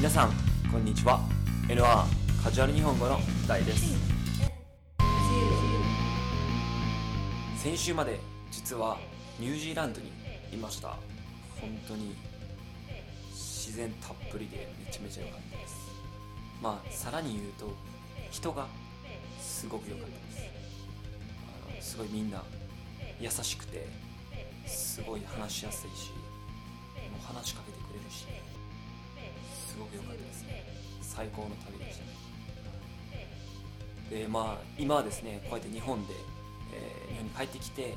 [0.00, 0.32] 皆さん
[0.72, 1.20] こんにちは。
[1.68, 1.84] NR
[2.42, 3.94] カジュアル日本語の大です。
[7.58, 8.18] 先週まで
[8.50, 8.96] 実は
[9.38, 10.10] ニュージーランドに
[10.54, 10.96] いました。
[11.60, 12.16] 本当に
[13.28, 15.74] 自然たっぷりでめちゃめちゃ良かったです。
[16.62, 17.70] まあさらに言うと
[18.30, 18.68] 人が
[19.38, 20.50] すごく良かったです。
[21.74, 22.42] あのすごいみんな
[23.20, 23.86] 優しくて
[24.66, 26.08] すごい話しやすいし
[27.10, 28.24] もう話しかけてくれるし
[29.80, 30.64] ごく良かったですね。
[31.02, 32.10] 最高の旅でしたね。
[34.10, 36.14] でまあ今はですねこうやって日本で、
[36.74, 37.94] えー日本に帰ってきて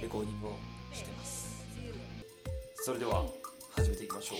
[0.00, 0.56] レコーディングを
[0.92, 1.64] してます。
[2.84, 3.24] それでは
[3.76, 4.38] 始めていきましょう.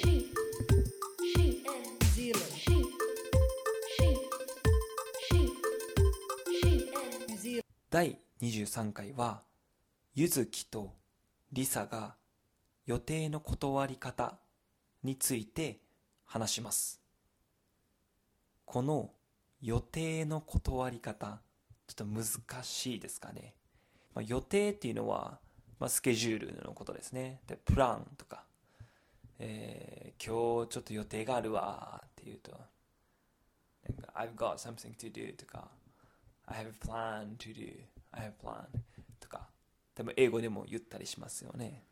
[7.91, 9.43] 第23回は
[10.15, 10.95] ゆずきと
[11.53, 12.15] りさが
[12.87, 14.39] 予定の断り方
[15.03, 15.81] について
[16.33, 16.99] 話します。
[18.65, 19.11] この
[19.61, 21.43] 予定の断り方
[21.87, 22.25] ちょっと難
[22.63, 23.55] しいですかね、
[24.15, 25.39] まあ、予定っていうのは、
[25.79, 27.43] まあ、スケジュールのことですね。
[27.47, 28.45] でプランとか、
[29.39, 32.53] えー今日ちょっと予定があるわっていうと
[34.15, 35.69] I've got something to do とか
[36.47, 37.81] I have a plan to do
[38.13, 38.65] I have a plan
[39.21, 39.49] とか。
[39.95, 41.85] 多分英語でも言ったりしますよね。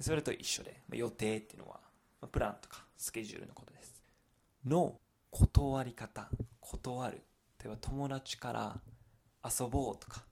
[0.00, 1.80] それと一緒で、まあ予定っていうのは、
[2.26, 4.02] プランとかスケジュールのことです。
[4.64, 6.28] の断り方
[6.60, 7.22] 断る。
[7.62, 8.80] 例えば友達から
[9.44, 10.24] 遊ぼうとか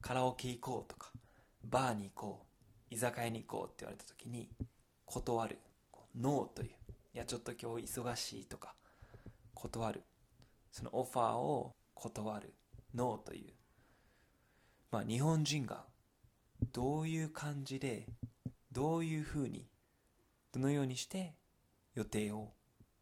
[0.00, 1.12] カラオケ行こうとか
[1.64, 2.42] バーに行こ
[2.90, 4.48] う居酒屋に行こうって言われた時に
[5.04, 5.58] 断る。
[6.18, 6.68] ノーという。
[7.14, 8.74] いやちょっと今日忙しいとか
[9.54, 10.02] 断る。
[10.70, 12.54] そのオファーを断る。
[12.94, 13.52] ノーという。
[14.90, 15.84] まあ日本人が
[16.72, 18.06] どういう感じで
[18.72, 19.66] どういうふうに
[20.56, 21.34] どのようにして
[21.94, 22.54] 予定を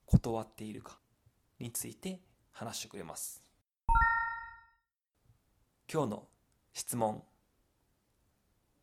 [0.07, 0.99] 断っているか
[1.61, 2.21] について
[2.51, 3.45] 話してくれます。
[5.89, 6.29] 今日の
[6.73, 7.23] 質問。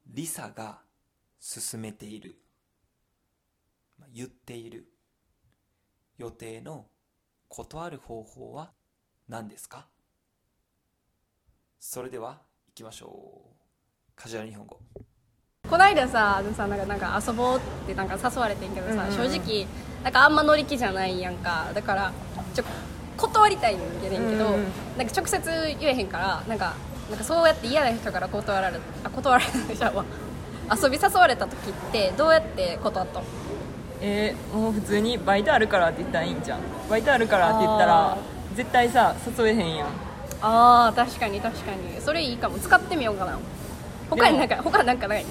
[0.08, 0.80] リサが
[1.38, 2.38] 進めている。
[4.14, 4.88] 言っている。
[6.18, 6.86] 予定の
[7.50, 8.72] 断る方法は
[9.28, 9.90] 何ですか？
[11.78, 14.12] それでは行きましょう。
[14.16, 14.80] カジュアル日本語。
[15.72, 19.66] こないだささなんかなんか遊ぼうってなんか誘われてんけどさ、正直
[20.04, 21.70] なんかあんま乗り気じゃないやんか。
[21.74, 22.12] だから
[22.54, 22.64] ちょ
[23.18, 24.46] 断りたいんやねんけど、
[24.98, 26.74] なんか直接言えへんからなんか
[27.10, 30.04] なんかそうやって嫌な人から断られあ断られないじゃんわ。
[30.72, 33.26] 遊び誘われた時ってどうやって断ったの
[34.02, 36.60] えーもう普通にバイトあるからって言ったらいいんじゃん
[36.90, 38.18] バイトあるからって言ったあら
[38.56, 39.88] 絶対さ誘えへんやん。
[40.42, 42.02] あー確かに確かに。
[42.02, 42.58] それいいかも。
[42.60, 43.40] 使ってみようかな。
[44.10, 45.26] 他になんか他なんかない？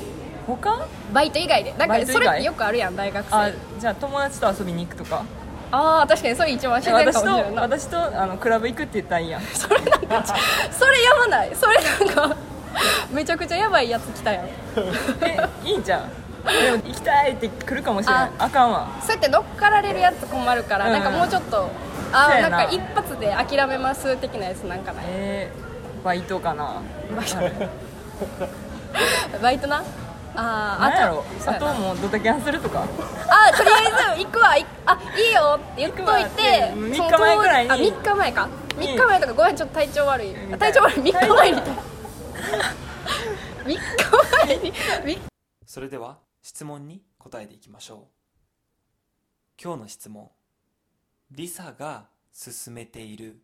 [0.46, 0.86] 他？
[1.12, 1.70] バイト以外で。
[1.72, 2.14] なんかバイト以外？
[2.14, 3.36] それってよくあるやん大学生。
[3.36, 5.24] あじゃあ友達と遊びに行くとか？
[5.72, 9.42] ああ確かにそれ一番自然か私ともしれんな私とあのクラブ行くって言ったらいいやん。
[9.42, 10.24] それなんか
[10.72, 11.50] それやばない。
[11.54, 12.36] それなんか
[13.12, 14.46] めちゃくちゃやばいやつ来たやん。
[14.46, 14.50] え
[15.64, 16.10] いいんじゃん。
[16.42, 18.30] でも行きたいって来るかもしれない。
[18.38, 18.88] あかんわ。
[19.00, 20.92] そうやって乗っかられるやつ困るから、うん。
[20.92, 21.68] なんかもうちょっと
[22.12, 22.64] あそうやな。
[22.64, 25.04] んか一発で諦めます的なやつなんかない？
[25.08, 26.82] えー、バイトかな。
[27.14, 27.36] バイト
[29.40, 29.84] バイトな？
[30.34, 31.24] あー何やろ？
[31.38, 31.70] そうやな。
[31.70, 32.82] あともうドタキャンするとか？
[32.82, 32.86] あ
[33.56, 36.26] とりあえず行くわいあいいよって言っといて行くわ。
[36.26, 37.70] ってその3日前ぐらいに。
[37.70, 38.48] あ3日前か。
[38.78, 40.34] に3日前とかごめんちょっと体調悪い。
[40.58, 41.60] 体調悪い3日前に。
[41.60, 41.62] 3
[43.64, 43.76] 日
[44.46, 44.72] 前に。
[45.04, 45.18] み
[45.66, 47.98] それでは質問に答えていきましょう。
[49.62, 50.30] 今日の質問。
[51.30, 53.40] リサが進めている。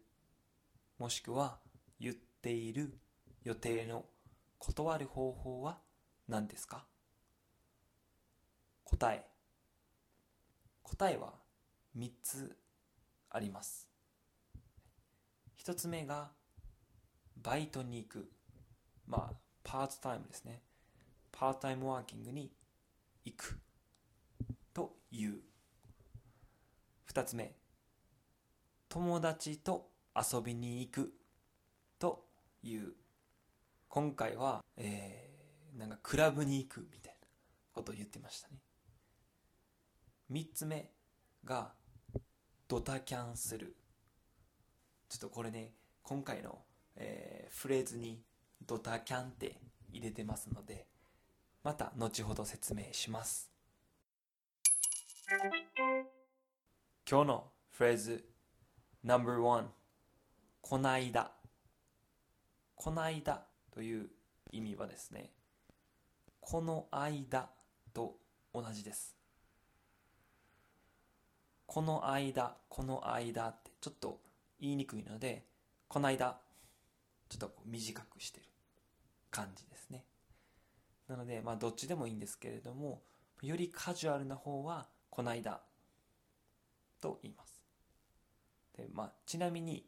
[0.98, 1.58] もしくは
[2.00, 2.98] 言っている
[3.44, 4.06] 予定の
[4.58, 5.78] 断る方法は？
[6.28, 6.84] 何ですか？
[8.84, 9.24] 答え。
[10.82, 11.34] 答えは
[11.96, 12.56] 3つ
[13.30, 13.88] あります。
[15.64, 16.30] 1つ目が
[17.42, 18.30] バイトに行く。
[19.06, 20.62] まあパートタイムですね。
[21.32, 22.52] パートタイムワーキングに
[23.24, 23.60] 行く。
[24.72, 25.40] という。
[27.12, 27.54] 2つ目。
[28.88, 31.12] 友達と遊びに行く。
[31.98, 32.26] と
[32.62, 32.94] いう。
[33.88, 35.25] 今回は、えー
[35.76, 37.26] なんかクラブに行くみたいな
[37.72, 38.54] ことを言ってましたね。
[40.32, 40.90] 3つ目
[41.44, 41.72] が
[42.66, 43.76] ドタキャンする。
[45.08, 46.58] ちょっとこれね今回の、
[46.96, 48.22] えーフレーズに
[48.66, 50.86] ドタキャンって入れてますので
[51.62, 53.50] また後ほど説明します。
[57.08, 58.24] 今日のフレーズ
[59.04, 59.64] No.1
[60.60, 61.32] こないだ。
[62.74, 64.10] こないだという
[64.52, 65.30] 意味はですね
[66.48, 67.48] この間
[67.92, 68.14] と
[68.54, 69.16] 同じです
[71.66, 74.20] この間、この間ってちょっと
[74.60, 75.44] 言いにくいので、
[75.88, 76.38] この間、
[77.28, 78.46] ちょっと短くしてる
[79.28, 80.04] 感じですね。
[81.08, 83.02] なので、まあどっちでもいいんですけれども、
[83.42, 85.60] よりカジュアルな方は、この間
[87.00, 87.60] と言います。
[88.76, 89.84] で、まあちなみに、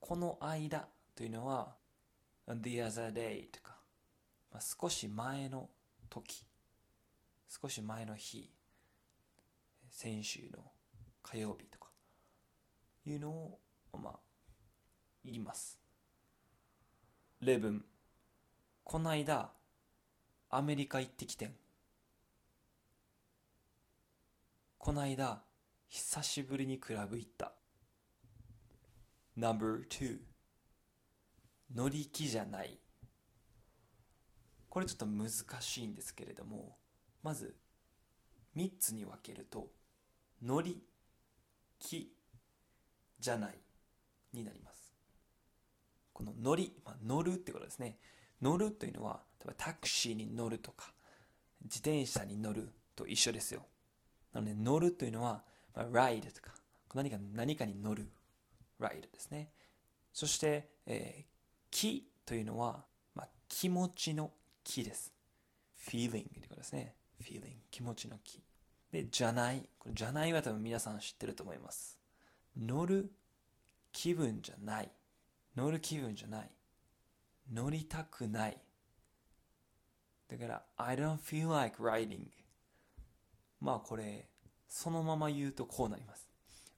[0.00, 1.76] この間というのは、
[2.48, 3.76] the other day とか、
[4.50, 5.70] まあ、少し前の
[6.10, 6.44] 時、
[7.48, 8.50] 少し前の日、
[9.88, 10.72] 先週の
[11.22, 11.88] 火曜日とか、
[13.06, 13.60] いうのを、
[13.92, 14.18] まあ、
[15.24, 15.78] 言います。
[17.40, 17.84] 例文、
[18.84, 19.50] この間、
[20.50, 21.54] アメリカ行ってきてん。
[24.78, 25.42] この間、
[25.88, 27.52] 久しぶりにクラブ行った。
[29.36, 30.18] No.2
[31.74, 32.78] 乗り気じゃない。
[34.70, 35.28] これちょっと難
[35.60, 36.76] しいんですけれども、
[37.22, 37.56] まず、
[38.56, 39.68] 3つに分けると、
[40.42, 40.80] 乗り、
[41.80, 42.14] 気、
[43.18, 43.58] じゃない、
[44.32, 44.94] になります。
[46.12, 47.98] この乗り、まあ、乗るってことですね。
[48.40, 50.94] 乗るというのは、例えばタクシーに乗るとか、
[51.64, 53.66] 自転車に乗ると一緒ですよ。
[54.32, 55.42] なので、乗るというのは、
[55.74, 56.52] まあ、ride とか、
[56.94, 58.08] 何か何かに乗る、
[58.78, 59.50] ride ですね。
[60.12, 61.24] そして、えー、
[61.72, 62.84] 気というのは、
[63.16, 64.30] まあ、気持ちの
[64.64, 65.12] 気です。
[65.88, 66.94] feeling ってことですね。
[67.22, 68.42] feeling 気持ちの気。
[68.92, 69.68] で、じゃない。
[69.78, 71.98] これじゃないは多分皆さん知ってると思います。
[72.56, 73.12] 乗る
[73.92, 74.90] 気分じゃない。
[75.56, 76.50] 乗る気分じゃない。
[77.52, 78.60] 乗りたくない。
[80.28, 82.28] だから、I don't feel like riding.
[83.60, 84.28] まあこれ、
[84.68, 86.28] そのまま言うとこうなります。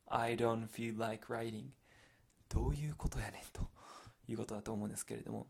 [0.06, 1.66] I don't feel like riding.
[2.48, 3.70] どういうことやねんと
[4.28, 5.48] いうことだと思うんですけれども、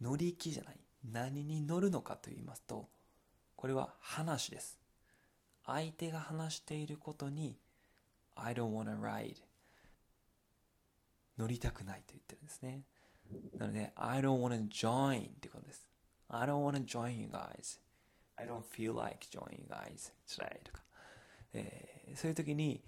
[0.00, 0.79] 乗り気じゃない。
[1.04, 2.88] 何に乗るのかと言いますと、
[3.56, 4.78] これは話です。
[5.66, 7.58] 相手が話していることに、
[8.34, 9.36] I don't wanna ride.
[11.38, 12.82] 乗りたくないと言ってるんですね。
[13.58, 15.86] なので、I don't wanna join ってことです。
[16.28, 17.80] I don't wanna join you guys.
[18.36, 20.82] I don't feel like joining you guys 辛いとか、
[21.52, 22.82] えーそういう時に、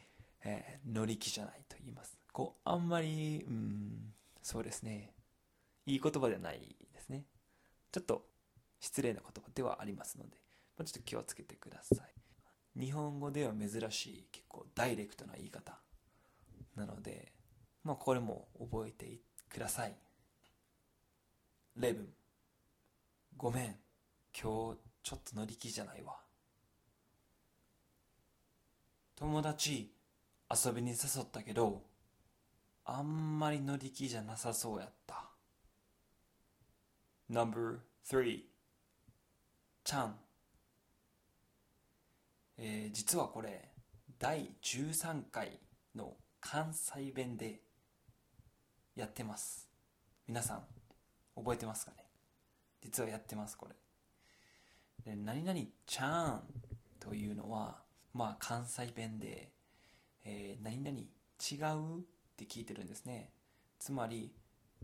[0.44, 2.18] えー乗り気じゃないと言います。
[2.32, 4.12] こう、あんまり、うん、
[4.42, 5.12] そうですね。
[5.86, 6.76] いい言葉ではない。
[7.92, 8.24] ちょっと
[8.80, 10.30] 失礼な言葉ではありますので、
[10.76, 12.80] まあ、ちょっと気をつけてください。
[12.80, 15.78] 日本語では珍しい結構ダイレクトな言い方
[16.74, 17.32] なので、
[17.84, 19.94] まあこれも覚えてください。
[21.76, 22.08] 例文。
[23.36, 23.76] ごめん。
[24.34, 26.16] 今日ちょっと乗り気じゃないわ。
[29.16, 29.92] 友達
[30.50, 31.82] 遊びに誘ったけど、
[32.84, 35.21] あんまり乗り気じゃなさそうやった。
[37.28, 38.40] No.3
[39.84, 40.16] ちゃん、
[42.58, 43.70] えー実はこれ
[44.18, 45.58] 第13回
[45.94, 47.60] の関西弁で
[48.94, 49.68] やってます。
[50.28, 50.62] 皆さん
[51.34, 52.04] 覚えてますかね？
[52.82, 53.74] 実はやってますこれ。
[55.12, 56.42] で何々ちゃん
[57.00, 57.82] というのは
[58.12, 59.50] まあ関西弁で、
[60.24, 62.02] えー何々違うっ
[62.36, 63.32] て聞いてるんですね。
[63.78, 64.32] つまり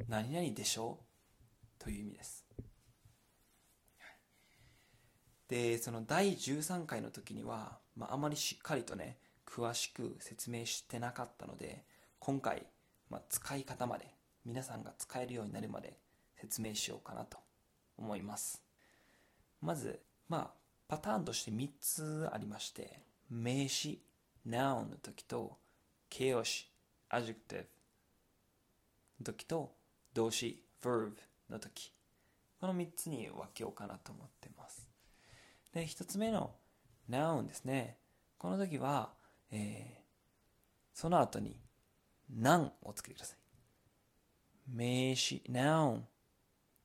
[0.08, 0.98] 何々でしょ？
[1.78, 2.44] という意味です。
[5.48, 9.16] でその第13回の時には、まあ、まりしっかりとね
[9.46, 11.84] 詳しく説明してなかったので
[12.18, 12.66] 今回、
[13.08, 14.06] まあ、使い方まで
[14.44, 15.96] 皆さんが使えるようになるまで
[16.36, 17.38] 説明しようかなと
[17.96, 18.62] 思います。
[19.60, 24.02] まずまあパターンとして3つありまして名詞
[24.46, 25.56] noun の時と
[26.08, 26.70] 形容詞
[27.10, 27.64] adjective
[29.20, 29.72] の時と
[30.14, 31.12] 動詞 verb
[31.52, 31.92] の時
[32.60, 34.88] この3つに分けようかなと思ってます
[35.72, 36.54] で、一つ目の
[37.10, 37.98] noun ですね。
[38.36, 39.10] この時は、
[39.50, 39.98] えー
[40.94, 41.60] その後に
[42.28, 43.38] nan をつけてください。
[44.68, 46.00] 名詞 noun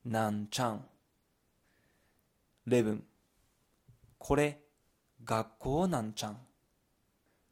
[0.04, 0.86] なんちゃん。
[2.64, 3.02] 例文。
[4.18, 4.60] これ、
[5.24, 6.38] 学校なんちゃん。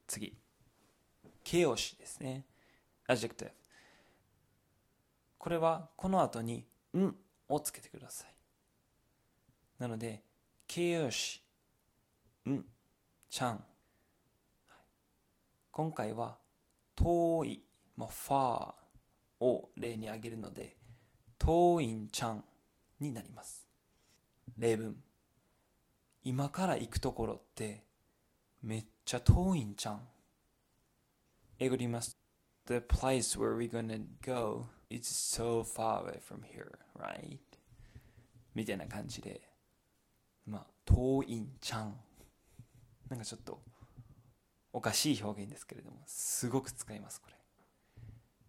[0.07, 0.39] 次。
[1.43, 2.47] 形容詞ですね。
[3.09, 3.51] adjective。
[5.37, 6.65] これは、この後に、
[6.99, 7.17] ん
[7.49, 8.35] をつけてください。
[9.79, 10.23] なので、
[10.67, 11.43] 形容詞、
[12.49, 12.65] ん、
[13.29, 13.65] ちゃん。
[15.71, 16.39] 今回は、
[16.95, 17.65] 遠い、
[17.97, 18.75] まあ、far
[19.41, 20.77] を例に挙げるので、
[21.39, 22.45] 遠いんちゃん
[23.01, 23.67] になります。
[24.57, 24.97] 例文。
[26.23, 27.85] 今から行くところって、
[28.63, 30.09] めっちゃ遠いんちゃん。
[31.59, 32.17] 英語で言います。
[32.67, 37.39] The place where we're gonna go It's so far away from here, right?
[38.55, 39.41] みたいな感じで、
[40.47, 41.95] まあ、遠いんちゃん。
[43.09, 43.63] なんかちょっと
[44.71, 47.37] おかしい表現ですけれどもすごく使いますこれ。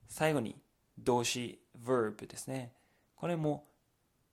[0.10, 0.58] 最後に
[1.00, 2.74] 動詞 verb ですね。
[3.16, 3.66] これも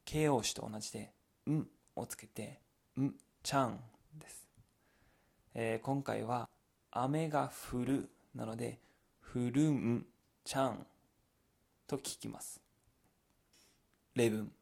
[0.05, 1.13] 形容詞と同じで
[1.49, 1.65] 「ん」
[1.95, 2.61] をつけて
[2.99, 3.81] 「んちゃん」
[4.19, 4.49] です、
[5.55, 6.49] えー今回は
[6.91, 8.81] 雨が降るなので
[9.33, 10.07] 降るん
[10.43, 10.87] ちゃん。
[11.91, 12.61] と聞きます。
[14.15, 14.53] 例文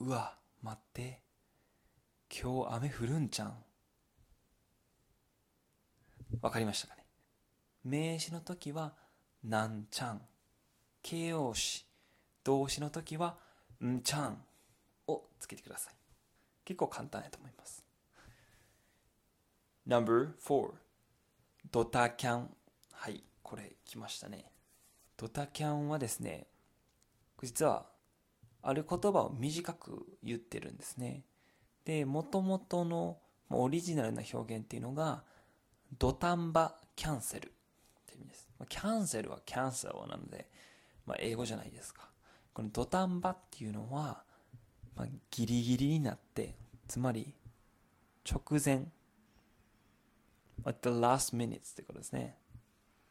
[0.00, 1.22] うわ待って。
[2.30, 3.56] 今日雨降るんちゃん？
[6.42, 7.06] わかりましたかね？
[7.82, 8.92] 名詞の時は
[9.42, 10.20] なんちゃん。
[11.02, 11.86] 形容詞
[12.44, 13.38] 動詞の時は
[13.82, 14.36] んちゃん。
[15.06, 15.94] をつけてください。
[16.66, 17.82] 結構簡単やと思います。
[19.86, 20.72] No.4
[21.70, 22.50] ドタキャン。
[22.92, 24.52] はいこれ来ましたね。
[25.18, 26.46] ドタキャンはですね
[27.42, 27.86] 実は
[28.62, 31.24] ある言葉を短く言ってるんですね。
[31.84, 35.22] で元々のまあオリジナルな表現っていうのが
[35.98, 37.50] ドタンバキャンセルっ
[38.06, 38.48] て意味です。
[38.68, 40.48] キャンセルはキャンセルなので、
[41.06, 42.08] まあ、英語じゃないですか。
[42.52, 44.22] このドタンバっていうのは、
[44.96, 46.56] まあ、ギリギリになって
[46.86, 47.34] つまり
[48.30, 48.86] 直前。
[50.64, 52.36] at the last minutes ってことですね。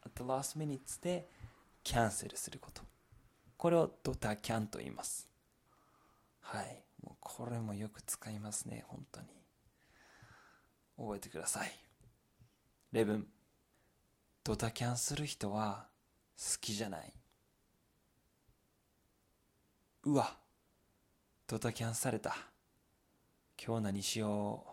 [0.04, 1.28] at the last minutes で
[1.88, 2.82] キャンセルすること。
[3.56, 5.26] これをドタキャンと言います。
[6.42, 6.84] はい。
[7.02, 8.84] もうこれもよく使いますね。
[8.88, 9.28] 本当に。
[10.98, 11.72] 覚えてください。
[12.92, 13.26] 例文
[14.44, 15.86] ドタキャンする人は
[16.36, 17.10] 好きじゃない。
[20.04, 20.36] うわ。
[21.46, 22.36] ドタキャンされた。
[23.66, 24.66] 今日何しよ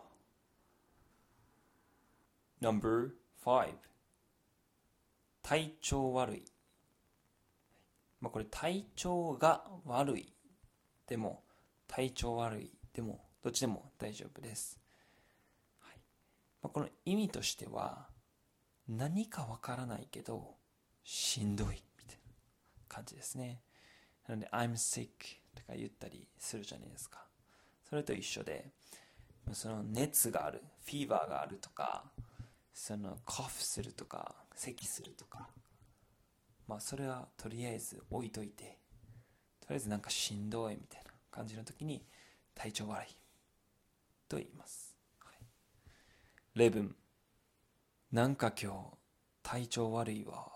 [2.61, 2.65] う。
[2.65, 3.11] Number
[3.45, 3.69] 5
[5.41, 6.54] 体調悪い。
[8.25, 10.33] まあこれ体調が悪い。
[11.05, 11.43] でも
[11.87, 12.71] 体調悪い。
[12.91, 14.79] でもどっちでも大丈夫です、
[15.79, 15.99] はい。
[16.63, 18.07] まあ、この意味としては
[18.87, 20.55] 何かわからないけど
[21.03, 21.73] しんどいみ
[22.07, 22.33] たいな
[22.87, 23.61] 感じですね。
[24.27, 25.07] なので I'm sick
[25.53, 27.19] とか言ったりするじゃないですか。
[27.87, 28.71] それと一緒で
[29.53, 32.05] その熱があるフィーバーがあるとか
[32.73, 35.47] そのコフするとか咳するとか
[36.67, 38.77] まあそれはとりあえず置いといて
[39.61, 42.05] とりあえずなんかしんどいみたいな感じの時に
[42.53, 43.15] 体調悪い
[44.27, 45.35] と言います、はい、
[46.55, 46.95] 例文
[48.11, 48.97] なんか今日
[49.43, 50.47] 体調悪いわ。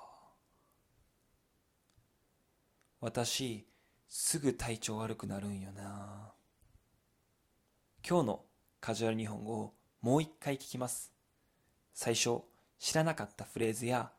[3.01, 3.67] 私
[4.07, 6.31] すぐ体調悪くなるんよな。
[8.07, 8.45] 今日の
[8.79, 11.11] カジュアル日本語をもう一回聞きます。
[11.93, 12.43] 最初
[12.79, 14.09] 知らなかったフレーズや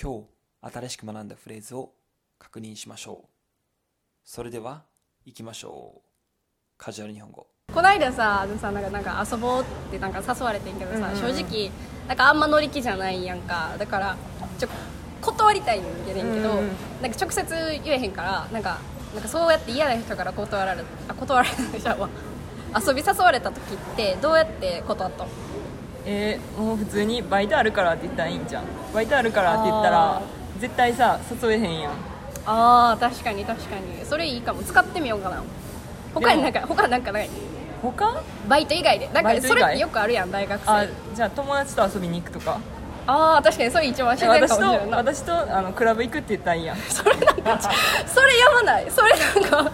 [0.00, 0.35] 今日
[0.72, 1.92] 新しく学んだフレーズを
[2.38, 3.26] 確認しましょう。
[4.24, 4.82] それでは
[5.24, 6.00] 行きましょう。
[6.78, 7.46] カジュアル日本語。
[7.72, 11.70] こないだささなんかなんか遊ぼうってなんか誘われてんけどさ、正直
[12.08, 13.74] なんかあんま乗り気じゃないやんか。
[13.78, 14.16] だから
[14.58, 14.68] ちょ
[15.20, 16.70] 断りたいんやねんけど、うんうん
[17.02, 18.78] なんか直接言えへんからなんか
[19.14, 22.08] なんかそうやって嫌な人から断られあ断られないじゃんわ。
[22.76, 25.30] 遊び誘われた時ってどうやって断ったの
[26.04, 30.22] えーもう普通にバイトあるからって言ったらいいんじゃんバイトあるからって言ったあら
[30.60, 31.92] 絶対さ誘えへんやん。
[32.46, 34.04] あー確かに確かに。
[34.04, 34.62] それいいかも。
[34.62, 35.42] 使ってみようかな。
[36.14, 37.30] 他になんか他なんかない？
[37.82, 38.22] 他？
[38.48, 39.08] バイト以外で？
[39.08, 40.70] なんかそれってよくあるやん大学生。
[40.70, 42.60] あじゃあ友達と遊びに行くとか？
[43.08, 44.96] ああ確かにそれ一番自然か私ともしれんな。
[44.98, 46.74] 私とあのクラブ行くって言ったらいいや。
[46.74, 47.60] んそれなんか
[48.06, 48.90] それやばない。
[48.90, 49.12] それ
[49.50, 49.72] なんか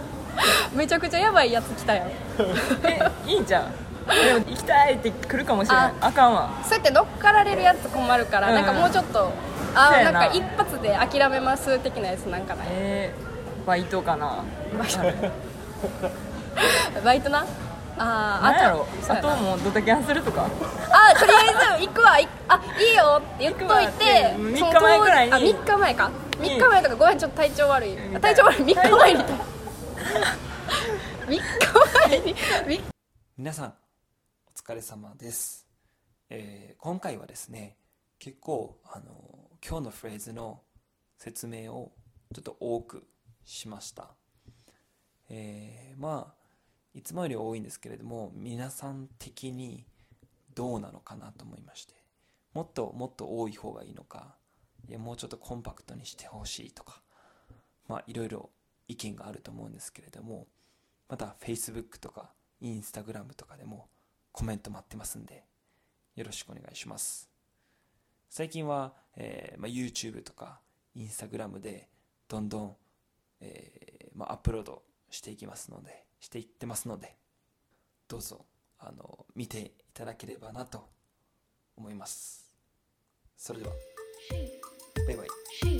[0.73, 2.07] めちゃくちゃやばいやつ来たやん。
[2.85, 3.71] えいいんじゃん
[4.05, 6.49] でも行きたいって来るかもしれないあかんわ。
[6.63, 8.55] そうやって乗っかられるやつ困るから、うん。
[8.55, 9.31] なんかもうちょっと
[9.75, 10.11] あな。
[10.11, 12.67] んか一発で諦めます的なやつなんかない？
[12.71, 14.43] えー、バイトかな。
[14.77, 14.99] バイト。
[17.03, 17.45] バイトな？
[17.95, 18.75] あー何や
[19.09, 20.47] あともうドタキャンするとか。
[20.91, 22.19] あとりあえず行くわ。
[22.19, 25.33] いあいいよって言っといててうんその3日前ぐらいに。
[25.33, 26.11] あ3日前か。
[26.39, 27.95] に3日前とかごめんちょっと体調悪い。
[28.19, 29.25] 体調悪い3日前に3
[31.27, 31.39] 日
[32.09, 32.35] 前に。
[32.67, 32.83] み
[33.37, 33.71] 皆さんお
[34.59, 35.65] 疲れ様です、
[36.29, 37.77] えー今回はですね
[38.19, 39.05] 結構あの
[39.65, 40.59] 今日のフレーズの
[41.17, 41.93] 説明を
[42.35, 43.07] ちょっと多く
[43.45, 44.09] しました、
[45.29, 46.43] えーまあ
[46.93, 49.85] いつもより多いんですけれども皆さん的に
[50.53, 51.95] どうなのかなと思いまして
[52.53, 54.35] もっともっと多い方がいいのか
[54.87, 57.01] いやもうちょっとコンパクトにしてほしいとか
[57.87, 58.49] まあいろいろ
[58.87, 60.45] 意見があると思うんですけれども
[61.09, 63.87] また Facebook とか Instagram とかでも
[64.31, 65.45] コメント待ってますんで
[66.15, 67.32] よろしくお願いします。
[68.35, 70.59] 最近は、えーまあ、YouTube とか
[70.97, 71.87] Instagram で
[72.27, 72.75] どんどん、
[73.41, 77.15] えーまあ、アップロードしていきますのでしていってますので
[78.07, 78.43] どうぞ
[78.79, 80.83] あの見ていただければなと
[81.77, 82.51] 思います。
[83.37, 83.73] それでは
[85.05, 85.72] バイバイ